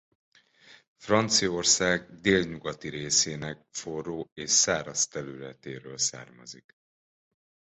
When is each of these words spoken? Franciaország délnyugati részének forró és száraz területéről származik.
Franciaország 0.97 2.19
délnyugati 2.19 2.89
részének 2.89 3.65
forró 3.71 4.29
és 4.33 4.49
száraz 4.49 5.07
területéről 5.07 5.97
származik. 5.97 6.75